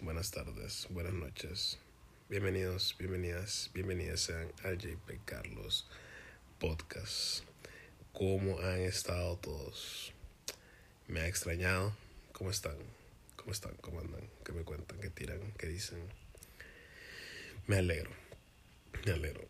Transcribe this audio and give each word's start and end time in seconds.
buenas 0.00 0.32
tardes, 0.32 0.88
buenas 0.90 1.12
noches. 1.12 1.78
Bienvenidos, 2.28 2.96
bienvenidas, 2.98 3.70
bienvenidas 3.72 4.20
sean 4.20 4.50
al 4.64 4.78
JP 4.78 5.24
Carlos 5.24 5.88
Podcast. 6.58 7.44
¿Cómo 8.12 8.58
han 8.58 8.80
estado 8.80 9.36
todos? 9.38 10.12
¿Me 11.06 11.20
ha 11.20 11.28
extrañado? 11.28 11.94
¿Cómo 12.32 12.50
están? 12.50 12.74
¿Cómo 13.36 13.52
están? 13.52 13.76
¿Cómo 13.76 14.00
andan? 14.00 14.28
¿Qué 14.44 14.52
me 14.52 14.64
cuentan? 14.64 14.98
¿Qué 14.98 15.10
tiran? 15.10 15.52
¿Qué 15.52 15.68
dicen? 15.68 16.02
Me 17.68 17.76
alegro, 17.76 18.10
me 19.06 19.12
alegro. 19.12 19.46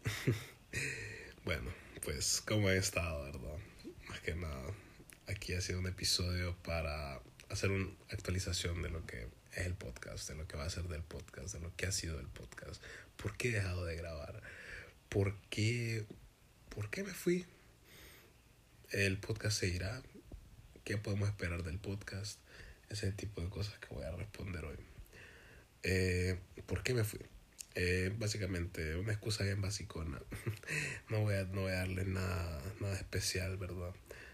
bueno, 1.47 1.73
pues, 2.05 2.43
¿cómo 2.47 2.69
han 2.69 2.77
estado, 2.77 3.25
verdad? 3.25 3.59
Más 4.07 4.21
que 4.21 4.35
nada, 4.35 4.75
aquí 5.29 5.55
ha 5.55 5.63
sido 5.63 5.79
un 5.79 5.87
episodio 5.87 6.55
para 6.63 7.23
hacer 7.51 7.71
una 7.71 7.91
actualización 8.11 8.81
de 8.83 8.89
lo 8.91 9.05
que 9.07 9.29
es 9.53 9.67
el 9.67 9.75
podcast, 9.75 10.29
de 10.29 10.37
lo 10.37 10.47
que 10.47 10.57
va 10.57 10.65
a 10.65 10.71
ser 10.71 10.85
del 10.85 11.03
podcast, 11.03 11.53
de 11.53 11.61
lo 11.61 11.75
que 11.77 11.87
ha 11.87 11.93
sido 11.93 12.19
el 12.19 12.29
podcast. 12.29 12.83
¿Por 13.17 13.37
qué 13.37 13.49
he 13.49 13.53
dejado 13.53 13.85
de 13.85 13.97
grabar? 13.97 14.41
¿Por 15.09 15.37
qué, 15.51 16.07
¿Por 16.69 16.89
qué 16.91 17.03
me 17.03 17.13
fui? 17.13 17.45
El 18.91 19.19
podcast 19.19 19.59
seguirá. 19.59 20.03
¿Qué 20.85 20.97
podemos 20.97 21.29
esperar 21.29 21.65
del 21.65 21.79
podcast? 21.79 22.39
Ese 22.89 23.13
tipo 23.13 23.41
de 23.41 23.49
cosas 23.51 23.79
que 23.79 23.95
voy 23.95 24.05
a 24.05 24.13
responder 24.13 24.65
hoy. 24.65 24.77
Eh, 25.83 26.39
¿Por 26.67 26.83
qué 26.83 26.95
me 26.95 27.05
fui? 27.05 27.21
Eh, 27.75 28.15
básicamente, 28.19 28.97
una 28.97 29.13
excusa 29.13 29.45
bien 29.45 29.61
basicona. 29.61 30.21
no, 31.09 31.21
voy 31.21 31.35
a, 31.35 31.45
no 31.45 31.63
voy 31.63 31.73
a 31.73 31.79
darle 31.79 32.05
nada, 32.05 32.63
nada 32.81 32.95
especial, 32.95 33.57
¿verdad? 33.57 33.93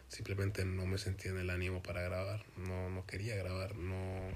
Simplemente 0.09 0.65
no 0.65 0.87
me 0.87 0.99
sentía 0.99 1.31
en 1.33 1.39
el 1.39 1.51
ánimo 1.51 1.83
para 1.83 2.03
grabar. 2.03 2.45
No, 2.57 2.91
no 2.91 3.07
quería 3.07 3.37
grabar, 3.37 3.77
no 3.77 4.31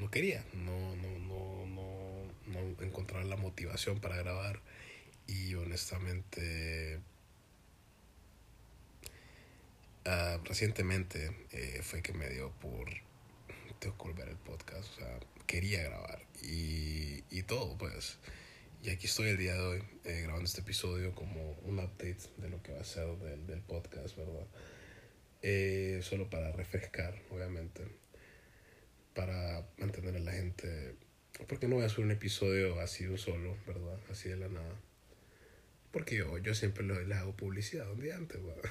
no 0.00 0.10
quería, 0.10 0.42
no, 0.54 0.96
no, 0.96 1.18
no, 1.18 1.66
no, 1.66 2.24
no 2.46 2.82
encontrar 2.82 3.26
la 3.26 3.36
motivación 3.36 4.00
para 4.00 4.16
grabar 4.16 4.60
y 5.26 5.54
honestamente 5.54 7.00
uh, 10.06 10.42
recientemente 10.44 11.46
eh, 11.52 11.80
fue 11.82 12.00
que 12.00 12.14
me 12.14 12.30
dio 12.30 12.50
por 12.60 12.88
tengo 13.78 13.96
que 13.96 14.04
volver 14.04 14.28
el 14.28 14.36
podcast, 14.36 14.90
o 14.90 15.00
sea, 15.00 15.20
quería 15.46 15.82
grabar 15.82 16.22
y, 16.42 17.22
y 17.30 17.42
todo 17.42 17.76
pues. 17.76 18.18
Y 18.82 18.90
aquí 18.90 19.06
estoy 19.06 19.28
el 19.28 19.36
día 19.36 19.54
de 19.54 19.60
hoy 19.60 19.82
eh, 20.04 20.22
grabando 20.22 20.46
este 20.46 20.62
episodio 20.62 21.14
como 21.14 21.52
un 21.62 21.78
update 21.78 22.18
de 22.38 22.48
lo 22.48 22.62
que 22.62 22.72
va 22.72 22.80
a 22.80 22.84
ser 22.84 23.06
del, 23.18 23.46
del 23.46 23.60
podcast, 23.60 24.16
¿verdad? 24.16 24.46
Eh, 25.42 26.00
solo 26.02 26.28
para 26.30 26.52
refrescar, 26.52 27.14
obviamente 27.30 28.00
para 29.14 29.66
mantener 29.78 30.16
a 30.16 30.20
la 30.20 30.32
gente. 30.32 30.94
Porque 31.48 31.68
no 31.68 31.76
voy 31.76 31.84
a 31.84 31.86
hacer 31.86 32.00
un 32.00 32.10
episodio 32.10 32.80
así 32.80 33.04
de 33.04 33.10
un 33.10 33.18
solo, 33.18 33.56
¿verdad? 33.66 33.98
Así 34.10 34.28
de 34.28 34.36
la 34.36 34.48
nada. 34.48 34.80
Porque 35.90 36.16
yo, 36.16 36.38
yo 36.38 36.54
siempre 36.54 36.84
les 36.84 37.18
hago 37.18 37.36
publicidad 37.36 37.90
un 37.90 38.00
día 38.00 38.16
antes, 38.16 38.40
¿verdad? 38.42 38.70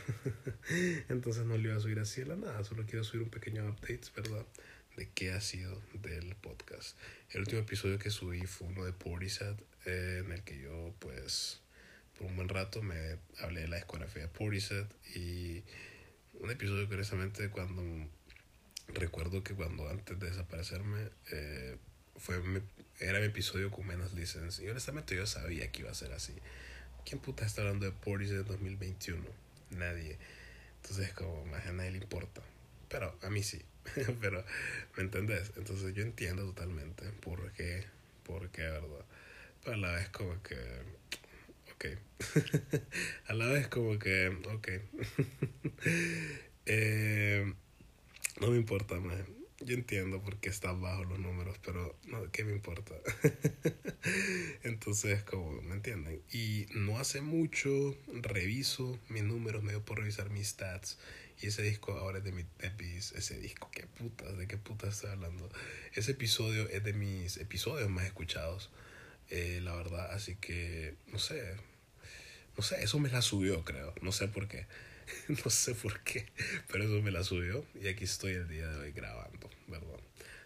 Entonces 1.09 1.45
no 1.45 1.57
le 1.57 1.69
voy 1.69 1.77
a 1.77 1.81
subir 1.81 1.99
así 1.99 2.21
de 2.21 2.27
la 2.27 2.35
nada. 2.35 2.63
Solo 2.63 2.85
quiero 2.85 3.03
subir 3.03 3.23
un 3.23 3.29
pequeño 3.29 3.67
update, 3.67 4.01
¿verdad? 4.15 4.45
De 4.95 5.09
qué 5.09 5.31
ha 5.31 5.41
sido 5.41 5.81
del 6.01 6.35
podcast. 6.35 6.97
El 7.31 7.41
último 7.41 7.61
episodio 7.61 7.99
que 7.99 8.09
subí 8.09 8.41
fue 8.43 8.67
uno 8.67 8.85
de 8.85 8.93
Portishead, 8.93 9.55
eh, 9.89 10.19
en 10.25 10.31
el 10.31 10.43
que 10.43 10.59
yo, 10.59 10.93
pues, 10.99 11.59
por 12.17 12.27
un 12.27 12.35
buen 12.35 12.49
rato 12.49 12.81
me 12.81 13.17
hablé 13.39 13.61
de 13.61 13.67
la 13.67 13.77
discografía 13.77 14.23
de 14.23 14.27
Portishead. 14.27 14.85
Y 15.15 15.63
un 16.39 16.51
episodio 16.51 16.87
curiosamente 16.87 17.49
cuando 17.49 17.83
recuerdo 18.93 19.43
que 19.43 19.53
cuando 19.53 19.89
antes 19.89 20.19
de 20.19 20.29
desaparecerme 20.29 21.09
eh, 21.31 21.77
fue 22.17 22.41
era 22.99 23.19
mi 23.19 23.25
episodio 23.25 23.71
con 23.71 23.87
menos 23.87 24.13
license 24.13 24.63
y 24.63 24.69
honestamente 24.69 25.15
yo 25.15 25.25
sabía 25.25 25.71
que 25.71 25.81
iba 25.81 25.91
a 25.91 25.95
ser 25.95 26.11
así 26.13 26.33
¿quién 27.05 27.19
puta 27.19 27.45
está 27.45 27.61
hablando 27.61 27.85
de 27.85 27.91
Porsche 27.91 28.33
de 28.33 28.43
2021? 28.43 29.23
nadie 29.71 30.17
entonces 30.81 31.13
como 31.13 31.45
más 31.45 31.65
a 31.67 31.71
nadie 31.71 31.91
le 31.91 31.97
importa 31.97 32.41
pero 32.89 33.17
a 33.21 33.29
mí 33.29 33.43
sí 33.43 33.61
pero 34.21 34.43
¿me 34.97 35.03
entendés? 35.03 35.51
entonces 35.57 35.93
yo 35.93 36.01
entiendo 36.01 36.43
totalmente 36.45 37.03
por 37.21 37.51
qué 37.53 37.85
por 38.23 38.49
qué 38.49 38.63
verdad 38.63 39.05
a 39.65 39.75
la 39.75 39.91
vez 39.93 40.09
como 40.09 40.41
que 40.41 40.55
ok 41.73 41.85
a 43.27 43.33
la 43.33 43.45
vez 43.47 43.67
como 43.67 43.99
que 43.99 44.27
ok 44.27 44.67
eh 46.65 47.53
no 48.39 48.51
me 48.51 48.57
importa, 48.57 48.97
man. 48.99 49.25
Yo 49.59 49.75
entiendo 49.75 50.21
por 50.21 50.37
qué 50.37 50.47
están 50.47 50.81
bajos 50.81 51.05
los 51.09 51.19
números, 51.19 51.57
pero 51.65 51.97
no, 52.05 52.31
¿qué 52.31 52.45
me 52.45 52.53
importa? 52.53 52.95
Entonces, 54.63 55.21
como, 55.23 55.61
¿me 55.61 55.75
entienden? 55.75 56.21
Y 56.31 56.67
no 56.73 56.97
hace 56.97 57.19
mucho 57.19 57.97
reviso 58.07 58.97
mis 59.09 59.23
números, 59.23 59.61
me 59.61 59.71
dio 59.71 59.83
por 59.83 59.99
revisar 59.99 60.29
mis 60.29 60.47
stats. 60.47 60.97
Y 61.41 61.47
ese 61.47 61.61
disco 61.63 61.91
ahora 61.97 62.19
es 62.19 62.23
de 62.23 62.31
mi 62.31 62.45
epis, 62.59 63.11
ese 63.11 63.37
disco, 63.39 63.69
qué 63.73 63.85
putas, 63.85 64.37
de 64.37 64.47
qué 64.47 64.55
putas 64.55 64.95
estoy 64.95 65.11
hablando. 65.11 65.49
Ese 65.93 66.11
episodio 66.11 66.69
es 66.69 66.81
de 66.85 66.93
mis 66.93 67.35
episodios 67.37 67.89
más 67.89 68.05
escuchados, 68.05 68.69
eh, 69.29 69.59
la 69.63 69.75
verdad. 69.75 70.11
Así 70.11 70.35
que, 70.35 70.95
no 71.07 71.19
sé, 71.19 71.55
no 72.57 72.63
sé, 72.63 72.83
eso 72.83 72.99
me 72.99 73.09
la 73.09 73.21
subió, 73.21 73.63
creo. 73.63 73.93
No 74.01 74.11
sé 74.11 74.27
por 74.27 74.47
qué. 74.47 74.67
no 75.43 75.49
sé 75.49 75.75
por 75.75 75.99
qué, 76.01 76.25
pero 76.71 76.83
eso 76.83 77.01
me 77.01 77.11
la 77.11 77.23
subió 77.23 77.65
y 77.81 77.87
aquí 77.87 78.03
estoy 78.03 78.33
el 78.33 78.47
día 78.47 78.67
de 78.67 78.77
hoy 78.77 78.91
grabando, 78.91 79.49
¿verdad? 79.67 79.99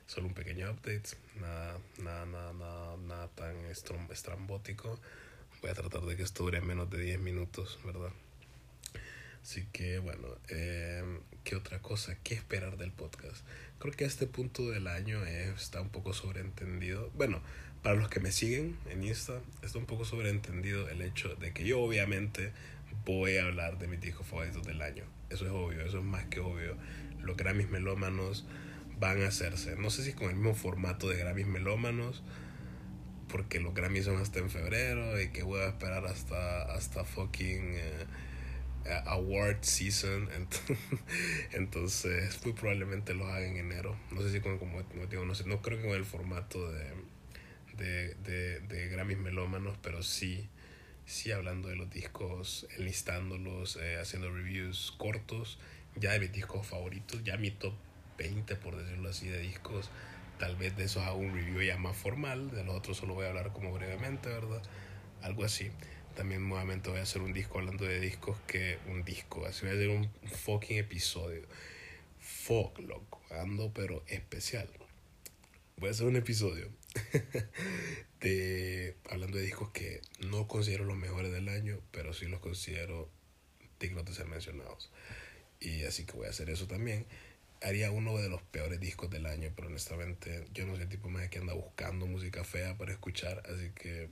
Solo 0.08 0.28
un 0.28 0.34
pequeño 0.34 0.70
update, 0.72 1.10
nada, 1.40 1.80
nada, 2.00 2.26
nada, 2.26 2.54
nada, 2.54 2.98
nada 2.98 3.28
tan 3.30 3.56
estrambótico. 3.66 5.00
Voy 5.62 5.72
a 5.72 5.74
tratar 5.74 6.02
de 6.02 6.16
que 6.16 6.24
esto 6.24 6.44
dure 6.44 6.62
menos 6.62 6.90
de 6.90 7.00
10 7.00 7.20
minutos, 7.20 7.80
¿verdad? 7.86 8.12
Así 9.44 9.68
que 9.74 10.00
bueno, 10.00 10.26
eh, 10.48 11.04
¿qué 11.44 11.58
otra 11.58 11.80
cosa? 11.80 12.16
¿Qué 12.24 12.34
esperar 12.34 12.78
del 12.78 12.92
podcast? 12.92 13.46
Creo 13.78 13.94
que 13.94 14.06
a 14.06 14.08
este 14.08 14.26
punto 14.26 14.70
del 14.70 14.88
año 14.88 15.24
está 15.26 15.82
un 15.82 15.90
poco 15.90 16.14
sobreentendido. 16.14 17.12
Bueno, 17.16 17.42
para 17.82 17.96
los 17.96 18.08
que 18.08 18.22
me 18.22 18.32
siguen 18.32 18.78
en 18.90 19.04
Insta, 19.04 19.42
está 19.62 19.78
un 19.78 19.86
poco 19.86 20.06
sobreentendido 20.06 20.88
el 20.88 21.02
hecho 21.02 21.36
de 21.36 21.52
que 21.52 21.66
yo 21.66 21.82
obviamente 21.82 22.54
voy 23.04 23.36
a 23.36 23.44
hablar 23.44 23.80
de 23.80 23.88
mis 23.88 24.00
discos 24.00 24.26
favoritos 24.26 24.66
del 24.66 24.82
año. 24.82 25.04
Eso 25.30 25.46
es 25.46 25.52
obvio, 25.52 25.82
eso 25.82 25.98
es 25.98 26.06
más 26.06 26.24
que 26.28 26.40
obvio. 26.40 26.78
Los 27.22 27.36
Grammys 27.36 27.70
melómanos 27.70 28.46
van 28.98 29.24
a 29.24 29.28
hacerse. 29.28 29.76
No 29.76 29.90
sé 29.90 30.06
si 30.06 30.14
con 30.14 30.30
el 30.30 30.36
mismo 30.36 30.56
formato 30.56 31.10
de 31.10 31.18
Grammys 31.18 31.48
melómanos, 31.48 32.24
porque 33.28 33.60
los 33.60 33.74
Grammys 33.74 34.06
son 34.06 34.22
hasta 34.22 34.40
en 34.40 34.50
febrero 34.50 35.22
y 35.22 35.32
que 35.32 35.44
voy 35.44 35.60
a 35.60 35.68
esperar 35.68 36.06
hasta, 36.06 36.74
hasta 36.74 37.04
fucking 37.04 37.74
eh, 37.74 38.06
award 39.06 39.58
season. 39.62 40.30
Entonces, 41.52 42.40
muy 42.44 42.54
probablemente 42.54 43.14
lo 43.14 43.28
hagan 43.28 43.58
en 43.58 43.58
enero. 43.58 43.98
No 44.12 44.22
sé 44.22 44.32
si 44.32 44.40
con, 44.40 44.58
como, 44.58 44.82
digo, 45.10 45.26
no 45.26 45.36
sé, 45.36 45.46
no 45.46 45.62
creo 45.62 45.78
que 45.78 45.88
con 45.88 45.96
el 45.96 46.06
formato 46.06 46.72
de, 46.72 46.92
de, 47.78 48.16
de, 48.16 48.60
de 48.62 48.88
Grammys 48.90 49.18
melómanos, 49.18 49.78
pero 49.82 50.04
sí 50.04 50.50
sí 51.06 51.32
hablando 51.32 51.70
de 51.70 51.76
los 51.76 51.90
discos, 51.90 52.68
enlistándolos, 52.78 53.78
eh, 53.78 54.00
haciendo 54.00 54.32
reviews 54.32 54.94
cortos, 54.98 55.60
ya 55.96 56.12
de 56.12 56.20
mis 56.20 56.32
discos 56.32 56.66
favoritos, 56.66 57.24
ya 57.24 57.38
mi 57.38 57.52
top 57.52 57.74
20, 58.18 58.56
por 58.56 58.76
decirlo 58.78 59.10
así, 59.10 59.28
de 59.28 59.40
discos. 59.40 59.90
Tal 60.40 60.56
vez 60.56 60.76
de 60.76 60.86
esos 60.86 61.04
hago 61.04 61.18
un 61.18 61.34
review 61.34 61.62
ya 61.62 61.78
más 61.78 61.96
formal, 61.96 62.52
de 62.52 62.64
los 62.64 62.76
otros 62.76 62.98
solo 62.98 63.14
voy 63.14 63.26
a 63.26 63.30
hablar 63.30 63.54
como 63.54 63.72
brevemente, 63.72 64.30
¿verdad? 64.30 64.62
Algo 65.22 65.44
así. 65.44 65.72
También 66.16 66.48
nuevamente 66.48 66.90
voy 66.90 67.00
a 67.00 67.04
hacer 67.04 67.22
un 67.22 67.34
disco 67.34 67.58
hablando 67.58 67.86
de 67.86 68.00
discos 68.00 68.38
que 68.46 68.78
un 68.88 69.04
disco, 69.04 69.46
así 69.48 69.66
voy 69.66 69.72
a 69.72 69.74
hacer 69.74 69.90
un 69.90 70.10
fucking 70.28 70.78
episodio. 70.78 71.42
Fuck, 72.20 72.80
loco, 72.80 73.22
ando 73.32 73.74
pero 73.74 74.04
especial. 74.08 74.70
Voy 75.78 75.90
a 75.90 75.92
hacer 75.92 76.06
un 76.06 76.16
episodio 76.16 76.70
de, 78.22 78.96
hablando 79.10 79.38
de 79.38 79.44
discos 79.44 79.72
que 79.72 80.02
no 80.28 80.48
considero 80.48 80.86
los 80.86 80.98
mejores 80.98 81.32
del 81.32 81.50
año, 81.50 81.82
pero 81.92 82.14
sí 82.14 82.28
los 82.28 82.40
considero 82.40 83.10
dignos 83.80 84.06
de 84.06 84.14
ser 84.14 84.28
mencionados. 84.28 84.92
Y 85.60 85.84
así 85.84 86.06
que 86.06 86.14
voy 86.14 86.28
a 86.28 86.30
hacer 86.30 86.50
eso 86.52 86.68
también. 86.68 87.08
Haría 87.64 87.90
uno 87.90 88.18
de 88.18 88.30
los 88.30 88.42
peores 88.44 88.80
discos 88.80 89.10
del 89.10 89.26
año, 89.26 89.52
pero 89.56 89.70
honestamente 89.70 90.46
yo 90.54 90.68
no 90.68 90.74
soy 90.74 90.84
el 90.84 90.90
tipo 90.90 91.10
más 91.10 91.28
que 91.30 91.40
anda 91.40 91.54
buscando 91.54 92.06
música 92.06 92.44
fea 92.44 92.78
para 92.78 92.92
escuchar, 92.92 93.42
así 93.50 93.72
que 93.74 94.10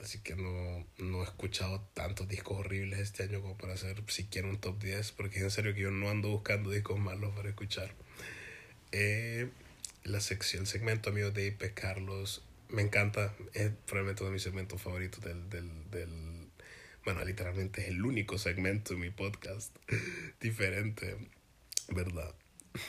así 0.00 0.20
que 0.20 0.36
no, 0.36 0.86
no 0.98 1.20
he 1.20 1.24
escuchado 1.24 1.80
tantos 1.94 2.28
discos 2.28 2.58
horribles 2.58 3.00
este 3.00 3.24
año 3.24 3.40
como 3.40 3.56
para 3.56 3.74
hacer 3.74 4.02
siquiera 4.08 4.48
un 4.48 4.58
top 4.58 4.82
10, 4.82 5.12
porque 5.12 5.40
en 5.40 5.50
serio 5.50 5.74
que 5.74 5.80
yo 5.80 5.90
no 5.90 6.08
ando 6.08 6.28
buscando 6.28 6.70
discos 6.70 6.98
malos 6.98 7.34
para 7.34 7.48
escuchar. 7.48 7.94
Eh, 8.92 9.50
la 10.04 10.20
sección, 10.20 10.62
el 10.62 10.66
segmento 10.66 11.10
amigo 11.10 11.30
de 11.30 11.46
IP 11.46 11.74
Carlos, 11.74 12.42
me 12.68 12.82
encanta, 12.82 13.34
es 13.54 13.70
probablemente 13.86 14.22
uno 14.22 14.30
de 14.30 14.34
mis 14.34 14.42
segmentos 14.42 14.80
favoritos 14.80 15.22
del, 15.22 15.48
del, 15.50 15.90
del, 15.90 16.48
bueno, 17.04 17.24
literalmente 17.24 17.82
es 17.82 17.88
el 17.88 18.04
único 18.04 18.38
segmento 18.38 18.94
de 18.94 19.00
mi 19.00 19.10
podcast 19.10 19.74
diferente, 20.40 21.16
¿verdad? 21.88 22.34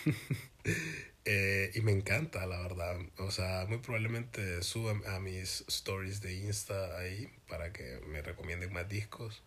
Eh, 1.32 1.70
y 1.76 1.82
me 1.82 1.92
encanta, 1.92 2.48
la 2.48 2.60
verdad. 2.60 2.98
O 3.20 3.30
sea, 3.30 3.68
muy 3.70 3.78
probablemente 3.78 4.64
suba 4.64 5.00
a 5.14 5.20
mis 5.20 5.64
stories 5.68 6.22
de 6.22 6.34
Insta 6.34 6.98
ahí 6.98 7.30
para 7.48 7.72
que 7.72 8.02
me 8.08 8.24
recomienden 8.24 8.74
más 8.74 8.90
discos 8.90 9.44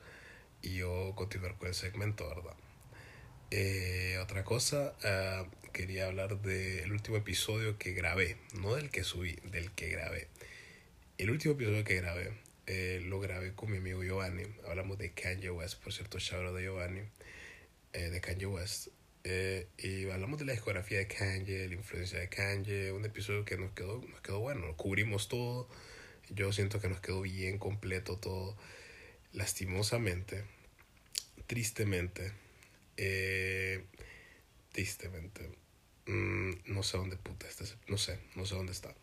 y 0.62 0.76
yo 0.76 1.12
continuar 1.16 1.56
con 1.58 1.66
el 1.66 1.74
segmento, 1.74 2.28
¿verdad? 2.28 2.54
Eh, 3.50 4.16
otra 4.22 4.44
cosa, 4.44 4.94
uh, 5.02 5.70
quería 5.72 6.06
hablar 6.06 6.40
del 6.40 6.92
último 6.92 7.16
episodio 7.16 7.76
que 7.78 7.94
grabé, 7.94 8.36
no 8.54 8.76
del 8.76 8.90
que 8.90 9.02
subí, 9.02 9.36
del 9.50 9.72
que 9.72 9.88
grabé. 9.88 10.28
El 11.18 11.30
último 11.30 11.54
episodio 11.54 11.82
que 11.82 11.96
grabé 11.96 12.32
eh, 12.68 13.02
lo 13.04 13.18
grabé 13.18 13.54
con 13.54 13.72
mi 13.72 13.78
amigo 13.78 14.04
Giovanni. 14.04 14.44
Hablamos 14.68 14.98
de 14.98 15.10
Kanye 15.14 15.50
West, 15.50 15.82
por 15.82 15.92
cierto, 15.92 16.20
shout 16.20 16.54
de 16.54 16.62
Giovanni, 16.62 17.00
eh, 17.92 18.10
de 18.10 18.20
Kanye 18.20 18.46
West. 18.46 18.86
Eh, 19.24 19.68
y 19.78 20.10
hablamos 20.10 20.38
de 20.38 20.44
la 20.44 20.52
discografía 20.52 20.98
de 20.98 21.06
Kanye, 21.06 21.68
la 21.68 21.74
influencia 21.74 22.18
de 22.18 22.28
Kanye, 22.28 22.92
un 22.92 23.04
episodio 23.04 23.44
que 23.44 23.56
nos 23.56 23.72
quedó, 23.72 24.00
nos 24.08 24.20
quedó 24.20 24.40
bueno, 24.40 24.76
cubrimos 24.76 25.28
todo. 25.28 25.68
Yo 26.30 26.52
siento 26.52 26.80
que 26.80 26.88
nos 26.88 27.00
quedó 27.00 27.22
bien 27.22 27.58
completo 27.58 28.18
todo. 28.18 28.56
Lastimosamente, 29.32 30.44
tristemente, 31.46 32.32
eh, 32.96 33.84
tristemente, 34.72 35.50
mmm, 36.06 36.52
no 36.66 36.82
sé 36.82 36.98
dónde 36.98 37.16
puta 37.16 37.48
está, 37.48 37.64
no 37.88 37.98
sé, 37.98 38.18
no 38.34 38.44
sé 38.44 38.54
dónde 38.54 38.72
está. 38.72 38.94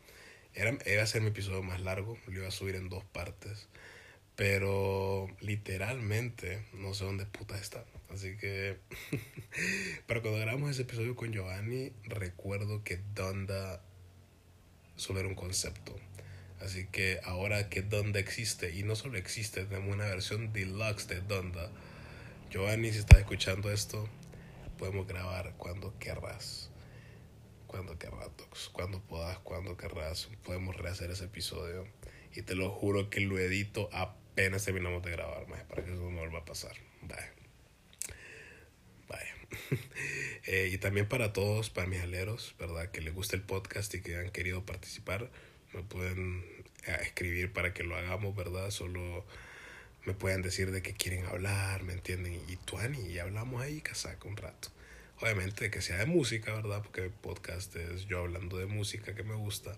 Era, 0.53 0.77
iba 0.85 1.03
a 1.03 1.07
ser 1.07 1.21
mi 1.21 1.29
episodio 1.29 1.63
más 1.63 1.81
largo, 1.81 2.17
lo 2.27 2.39
iba 2.39 2.47
a 2.47 2.51
subir 2.51 2.75
en 2.75 2.89
dos 2.89 3.03
partes. 3.05 3.67
Pero 4.39 5.27
literalmente 5.41 6.63
no 6.71 6.93
sé 6.93 7.03
dónde 7.03 7.25
puta 7.25 7.57
está. 7.57 7.83
Así 8.09 8.37
que. 8.37 8.77
pero 10.07 10.21
cuando 10.21 10.39
grabamos 10.39 10.71
ese 10.71 10.83
episodio 10.83 11.13
con 11.17 11.33
Giovanni, 11.33 11.91
recuerdo 12.05 12.81
que 12.85 13.01
Donda 13.13 13.81
solo 14.95 15.19
era 15.19 15.27
un 15.27 15.35
concepto. 15.35 15.93
Así 16.61 16.87
que 16.87 17.19
ahora 17.25 17.67
que 17.67 17.81
Donda 17.81 18.17
existe, 18.21 18.73
y 18.73 18.83
no 18.83 18.95
solo 18.95 19.17
existe, 19.17 19.65
tenemos 19.65 19.93
una 19.93 20.05
versión 20.05 20.53
deluxe 20.53 21.09
de 21.09 21.19
Donda. 21.19 21.69
Giovanni, 22.49 22.93
si 22.93 22.99
estás 22.99 23.19
escuchando 23.19 23.69
esto, 23.69 24.07
podemos 24.77 25.05
grabar 25.05 25.53
cuando 25.57 25.99
querrás 25.99 26.69
cuando 27.67 27.99
querrás, 27.99 28.31
cuando 28.71 28.99
puedas, 28.99 29.37
cuando 29.39 29.77
querrás, 29.77 30.27
podemos 30.43 30.75
rehacer 30.75 31.11
ese 31.11 31.25
episodio. 31.25 31.85
Y 32.33 32.41
te 32.41 32.55
lo 32.55 32.71
juro 32.71 33.11
que 33.11 33.19
lo 33.19 33.37
edito 33.37 33.89
apenas 34.39 34.63
terminamos 34.63 35.03
de 35.03 35.11
grabar, 35.11 35.45
más 35.49 35.61
para 35.63 35.83
que 35.83 35.91
eso 35.91 36.09
no 36.09 36.17
vuelva 36.17 36.39
a 36.39 36.45
pasar. 36.45 36.71
Bye. 37.01 37.17
Bye. 39.09 39.77
eh, 40.45 40.69
y 40.71 40.77
también 40.77 41.09
para 41.09 41.33
todos, 41.33 41.69
para 41.69 41.87
mis 41.87 41.99
aleros, 41.99 42.55
¿verdad? 42.57 42.89
Que 42.89 43.01
les 43.01 43.13
guste 43.13 43.35
el 43.35 43.41
podcast 43.41 43.93
y 43.95 44.01
que 44.01 44.15
han 44.15 44.29
querido 44.29 44.65
participar, 44.65 45.29
me 45.73 45.83
pueden 45.83 46.45
eh, 46.87 46.97
escribir 47.01 47.51
para 47.51 47.73
que 47.73 47.83
lo 47.83 47.97
hagamos, 47.97 48.33
¿verdad? 48.33 48.71
Solo 48.71 49.25
me 50.05 50.13
pueden 50.13 50.41
decir 50.41 50.71
de 50.71 50.81
qué 50.81 50.93
quieren 50.93 51.25
hablar, 51.25 51.83
¿me 51.83 51.91
entienden? 51.91 52.41
Y 52.47 52.55
tú, 52.55 52.77
y 53.09 53.19
hablamos 53.19 53.61
ahí, 53.61 53.81
casaca, 53.81 54.25
un 54.25 54.37
rato. 54.37 54.69
Obviamente 55.19 55.69
que 55.69 55.81
sea 55.81 55.97
de 55.97 56.05
música, 56.05 56.53
¿verdad? 56.53 56.81
Porque 56.81 57.03
el 57.03 57.11
podcast 57.11 57.75
es 57.75 58.05
yo 58.05 58.19
hablando 58.19 58.57
de 58.57 58.67
música 58.67 59.13
que 59.13 59.23
me 59.23 59.35
gusta 59.35 59.77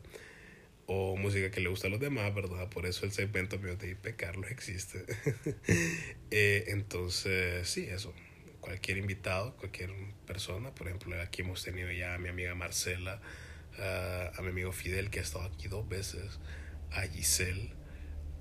o 0.94 1.16
música 1.16 1.50
que 1.52 1.62
le 1.62 1.70
gusta 1.70 1.88
a 1.88 1.90
los 1.90 2.02
demás, 2.02 2.36
¿verdad? 2.36 2.68
Por 2.68 2.86
eso 2.86 3.06
el 3.06 3.14
segmento 3.14 3.58
mío 3.58 3.78
de 3.78 3.92
IP 3.92 4.18
Carlos 4.18 4.52
existe. 4.52 5.06
eh, 6.32 6.66
entonces, 6.68 7.66
sí, 7.70 7.86
eso. 7.86 8.14
Cualquier 8.60 8.98
invitado, 8.98 9.56
cualquier 9.56 9.90
persona, 10.28 10.76
por 10.76 10.88
ejemplo, 10.88 11.20
aquí 11.22 11.44
hemos 11.44 11.64
tenido 11.64 11.90
ya 11.92 12.16
a 12.16 12.18
mi 12.18 12.28
amiga 12.28 12.56
Marcela, 12.56 13.22
a, 13.80 14.42
mi 14.42 14.50
amigo 14.50 14.74
Fidel, 14.74 15.10
que 15.10 15.20
ha 15.20 15.22
estado 15.22 15.46
aquí 15.46 15.70
dos 15.70 15.88
veces, 15.88 16.42
a 16.92 17.04
Giselle, 17.04 17.72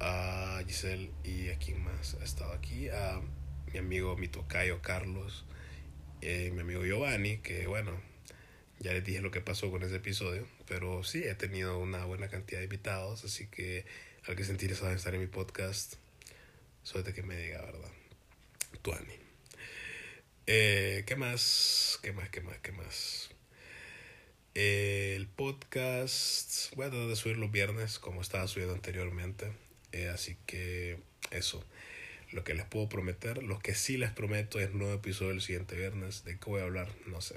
a 0.01 0.61
Giselle 0.67 1.13
y 1.23 1.51
a 1.51 1.59
quién 1.59 1.85
más 1.85 2.17
ha 2.21 2.25
estado 2.25 2.53
aquí, 2.53 2.89
a 2.89 3.21
mi 3.73 3.79
amigo 3.79 4.17
mi 4.17 4.27
tocayo 4.27 4.83
Carlos, 4.83 5.47
eh, 6.21 6.51
mi 6.53 6.63
amigo 6.63 6.85
Giovanni, 6.85 7.39
que 7.39 7.69
bueno, 7.69 7.93
ya 8.81 8.95
les 8.95 9.05
dije 9.05 9.21
lo 9.21 9.31
que 9.31 9.41
pasó 9.41 9.71
con 9.71 9.83
ese 9.83 9.97
episodio, 9.97 10.47
pero 10.67 11.05
sí, 11.05 11.23
he 11.23 11.35
tenido 11.35 11.79
una 11.79 12.05
buena 12.07 12.29
cantidad 12.29 12.61
de 12.61 12.65
invitados, 12.65 13.25
así 13.25 13.47
que 13.47 13.85
al 14.27 14.37
que 14.37 14.45
se 14.45 14.53
interesado 14.53 14.91
en 14.91 14.97
estar 14.97 15.15
en 15.15 15.21
mi 15.21 15.27
podcast, 15.27 15.95
suerte 16.83 17.13
que 17.13 17.23
me 17.23 17.37
diga, 17.37 17.61
¿verdad? 17.63 17.91
Tuani. 18.83 19.15
Eh, 20.47 21.05
¿Qué 21.07 21.15
más? 21.15 21.99
¿Qué 22.03 22.13
más? 22.13 22.31
¿Qué 22.31 22.41
más? 22.41 22.59
¿Qué 22.59 22.73
más? 22.73 23.31
El 24.55 25.29
podcast 25.29 26.75
voy 26.75 26.87
a 26.87 26.91
tratar 26.91 27.09
de 27.09 27.17
subir 27.17 27.37
los 27.37 27.53
viernes 27.53 27.99
como 27.99 28.23
estaba 28.23 28.49
subiendo 28.49 28.75
anteriormente. 28.75 29.53
Eh, 29.93 30.09
así 30.09 30.37
que 30.47 30.99
eso. 31.31 31.65
Lo 32.33 32.45
que 32.45 32.55
les 32.55 32.65
puedo 32.65 32.89
prometer, 32.89 33.43
lo 33.43 33.59
que 33.59 33.75
sí 33.75 33.97
les 33.97 34.11
prometo 34.11 34.59
es 34.59 34.73
nuevo 34.73 34.95
episodio 34.95 35.33
el 35.33 35.41
siguiente 35.41 35.77
viernes. 35.77 36.25
¿De 36.25 36.39
qué 36.39 36.45
voy 36.47 36.61
a 36.61 36.65
hablar? 36.65 36.89
No 37.07 37.21
sé. 37.21 37.37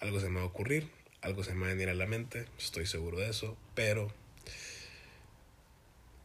Algo 0.00 0.18
se 0.20 0.28
me 0.30 0.36
va 0.36 0.42
a 0.42 0.46
ocurrir, 0.46 0.88
algo 1.20 1.44
se 1.44 1.54
me 1.54 1.60
va 1.60 1.66
a 1.66 1.74
venir 1.74 1.90
a 1.90 1.94
la 1.94 2.06
mente, 2.06 2.46
estoy 2.58 2.86
seguro 2.86 3.18
de 3.18 3.28
eso, 3.28 3.56
pero 3.74 4.12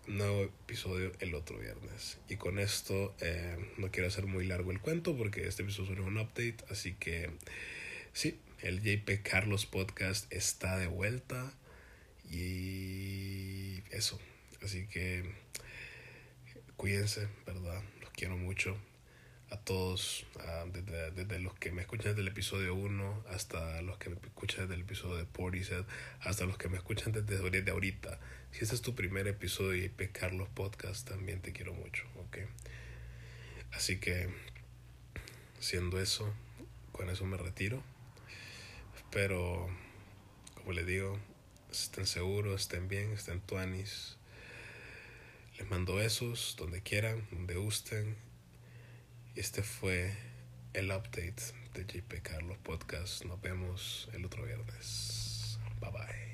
nuevo 0.07 0.43
episodio 0.43 1.11
el 1.19 1.35
otro 1.35 1.57
viernes. 1.59 2.17
Y 2.29 2.37
con 2.37 2.59
esto 2.59 3.13
eh, 3.19 3.57
no 3.77 3.91
quiero 3.91 4.07
hacer 4.07 4.27
muy 4.27 4.45
largo 4.45 4.71
el 4.71 4.79
cuento 4.79 5.15
porque 5.17 5.47
este 5.47 5.63
episodio 5.63 5.93
es 5.93 5.99
un 5.99 6.17
update, 6.17 6.57
así 6.69 6.93
que 6.93 7.29
sí, 8.13 8.39
el 8.61 8.81
JP 8.81 9.21
Carlos 9.23 9.65
Podcast 9.65 10.31
está 10.31 10.77
de 10.77 10.87
vuelta 10.87 11.53
y 12.31 13.83
eso. 13.91 14.19
Así 14.63 14.87
que 14.87 15.23
cuídense, 16.77 17.27
¿verdad? 17.45 17.81
Los 18.01 18.09
quiero 18.11 18.37
mucho. 18.37 18.77
A 19.51 19.57
todos, 19.57 20.25
desde, 20.73 21.11
desde, 21.11 21.39
los 21.39 21.53
que 21.53 21.71
me 21.71 21.81
escuchan 21.81 22.11
desde 22.11 22.21
el 22.21 22.27
episodio 22.27 22.73
1 22.75 23.25
hasta 23.29 23.81
los 23.83 23.97
que 23.97 24.09
me 24.09 24.15
escuchan 24.15 24.65
desde 24.65 24.75
el 24.75 24.81
episodio 24.81 25.15
de 25.17 25.25
Portishead, 25.25 25.85
hasta 26.21 26.45
los 26.45 26.57
que 26.57 26.67
me 26.67 26.77
escuchan 26.77 27.11
desde, 27.11 27.49
desde 27.49 27.71
ahorita. 27.71 28.19
Si 28.51 28.63
este 28.63 28.75
es 28.75 28.81
tu 28.81 28.95
primer 28.95 29.27
episodio 29.27 29.85
IP 29.85 30.11
Carlos 30.11 30.49
Podcast, 30.49 31.07
también 31.07 31.41
te 31.41 31.51
quiero 31.53 31.73
mucho, 31.73 32.03
¿ok? 32.15 32.39
Así 33.71 33.99
que, 33.99 34.29
siendo 35.59 36.01
eso, 36.01 36.33
con 36.91 37.09
eso 37.09 37.25
me 37.25 37.37
retiro. 37.37 37.83
Pero, 39.11 39.69
como 40.55 40.73
les 40.73 40.87
digo, 40.87 41.19
estén 41.71 42.07
seguros, 42.07 42.61
estén 42.61 42.87
bien, 42.87 43.11
estén 43.11 43.41
tuanis 43.41 44.17
les 45.57 45.69
mando 45.69 45.95
besos 45.95 46.55
donde 46.57 46.81
quieran, 46.81 47.25
donde 47.31 47.55
gusten. 47.55 48.15
Este 49.35 49.63
fue 49.63 50.13
el 50.73 50.91
update 50.91 51.43
de 51.73 51.85
JP 51.85 52.21
Carlos 52.23 52.57
Podcast. 52.59 53.25
Nos 53.25 53.41
vemos 53.41 54.09
el 54.13 54.23
otro 54.23 54.45
viernes. 54.45 55.59
Bye 55.81 55.91
bye. 55.91 56.24